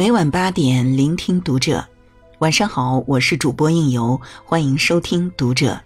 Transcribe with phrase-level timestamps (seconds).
[0.00, 1.86] 每晚八点，聆听读者。
[2.38, 5.78] 晚上好，我是主播应由，欢迎收听读者。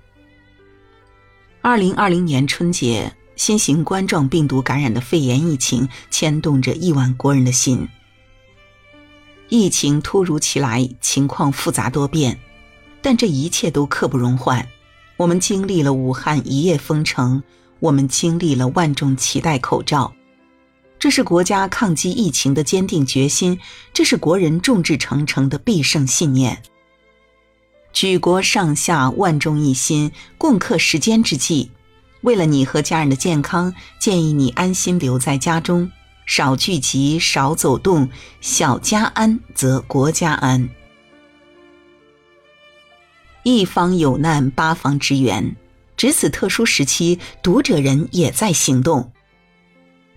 [1.61, 7.89] 二零二零年春节，新型冠状病毒感染的肺炎疫情牵动着亿万国人的心。
[9.49, 12.39] 疫情突如其来，情况复杂多变，
[13.03, 14.65] 但这一切都刻不容缓。
[15.17, 17.43] 我们经历了武汉一夜封城，
[17.81, 20.15] 我们经历了万众期待口罩。
[21.05, 23.61] 这是国家抗击疫情的坚定决心，
[23.93, 26.63] 这是国人众志成城的必胜信念。
[27.93, 31.71] 举国上下万众一心，共克时艰之际，
[32.23, 35.93] 为了你和家人的健康，建议你安心留在家中，
[36.25, 38.09] 少聚集，少走动，
[38.41, 40.71] 小家安则国家安。
[43.43, 45.55] 一方有难，八方支援。
[45.99, 49.13] 值此特殊时期，读者人也在行动。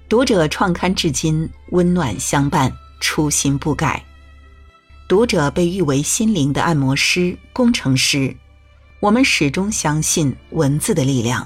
[0.09, 4.01] 读者创刊至今，温暖相伴，初心不改。
[5.05, 8.33] 读者被誉为心灵的按摩师、工程师。
[9.01, 11.45] 我们始终相信文字的力量，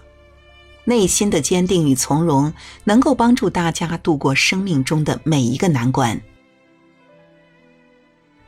[0.83, 6.21] 内心的坚定与从容，能够帮助大家度过生命中的每一个难关。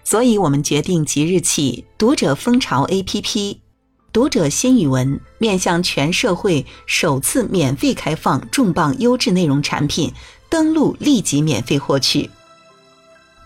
[0.04, 3.63] 所以，我们决定即日起，读者蜂巢 APP。
[4.14, 10.14] 读者新语文面向全社会首次免费开放重磅优质内容产品，
[10.50, 12.30] 登录立即免费获取。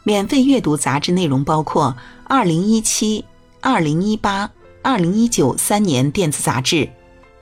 [0.04, 1.96] 免费阅读杂志内容包括
[2.26, 3.24] 二零一七、
[3.62, 4.52] 二零一八、
[4.82, 6.90] 二零一九三年电子杂志，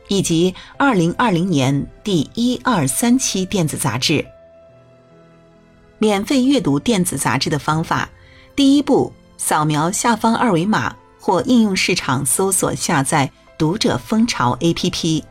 [0.08, 4.24] 以及二零二零年第一二三期电子杂志。
[5.98, 8.08] 免费阅读电子杂志的方法：
[8.56, 10.96] 第一步，扫描下方二维码。
[11.26, 15.24] 或应用市场搜索下载“读者蜂巢 ”APP。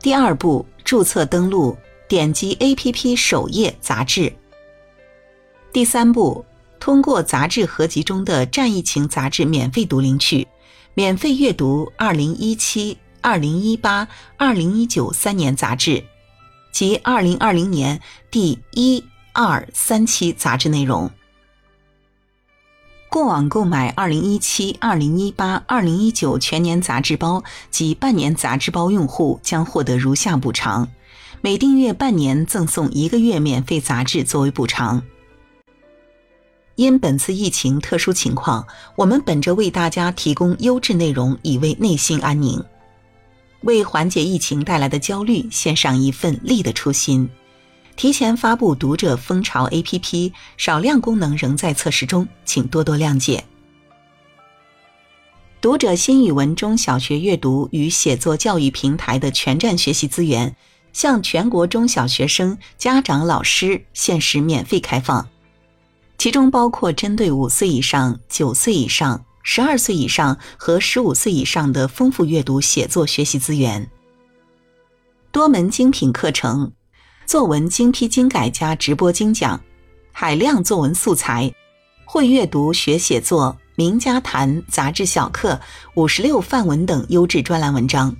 [0.00, 1.76] 第二步，注册登录，
[2.08, 4.32] 点击 APP 首页杂志。
[5.72, 6.44] 第三步，
[6.78, 10.46] 通过杂志合集中的战疫情杂志免费读领取，
[10.94, 16.04] 免费阅读二零一七、二零一八、二零一九三年杂志
[16.70, 19.02] 及二零二零年第一、
[19.32, 21.10] 二、三期杂志内容。
[23.10, 30.88] 过往购买二零一七、二零一八、二零一九全年杂志包及半年杂志包用户将获得如下补偿：
[31.40, 35.02] 每订阅半年赠送一个月免费杂志作为补偿。
[36.74, 42.62] 因本次疫情特殊情况，我们本着为大家提供优质内容以为内心安宁，
[43.62, 47.28] 为缓解疫情带来的焦虑献上一份力的初心。
[47.98, 53.44] 提前发布读者蜂巢 APP，少量功能仍在测试中，请多多谅解。
[55.60, 60.54] 读者新语文中小学阅读与写作教育平台的全站学习资源，
[60.92, 65.28] 向全国中小学生、家长、老师限时免费开放，
[66.18, 73.90] 其中包括针对五岁以上、九岁以上、十二岁以上和十五岁以上的丰富阅读写作学习资源，
[75.32, 76.70] 多门精品课程。
[77.28, 79.60] 作文精批精改加直播精讲，
[80.12, 81.52] 海量作文素材，
[82.06, 85.60] 会阅读学写作，名家谈杂志小课，
[85.92, 88.16] 五十六范文等优质专栏文章。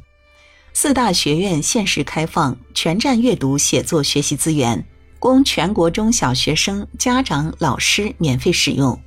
[0.74, 4.86] 四大学院限时开放全站阅读写作学习资源，
[5.18, 9.00] 供全国中小学生、家长、老师免费使用。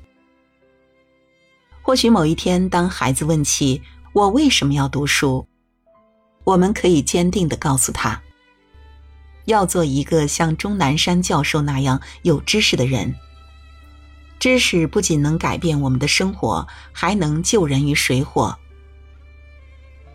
[1.84, 3.80] 或许某一天，当孩子问起
[4.14, 5.46] 我为什么要读书，
[6.44, 8.20] 我们可以坚定地告诉他。
[9.46, 13.16] 要做一个像钟南山教授那样有知识的人。
[14.40, 18.58] 知识不仅能改变我们的生活，还能救人于水火。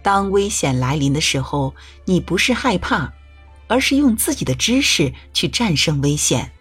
[0.03, 3.13] 当危险来临的时候，你不是害怕，
[3.69, 6.53] 而是用自己的知识去战胜危险。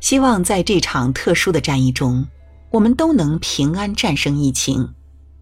[0.00, 2.26] 希望在这场特殊的战役中，
[2.70, 4.94] 我们都能平安战胜疫情，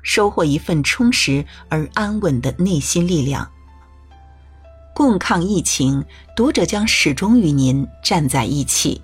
[0.03, 3.50] 收获一份充实而安稳的内心力量。
[4.94, 6.04] 共抗疫情，
[6.36, 9.00] 读者将始终与您站在一起。